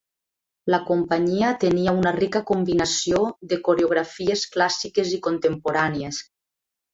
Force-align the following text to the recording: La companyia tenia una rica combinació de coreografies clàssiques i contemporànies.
La 0.75 0.77
companyia 0.85 1.51
tenia 1.63 1.93
una 1.97 2.13
rica 2.15 2.41
combinació 2.53 3.21
de 3.53 3.61
coreografies 3.69 4.47
clàssiques 4.57 5.13
i 5.19 5.21
contemporànies. 5.29 6.25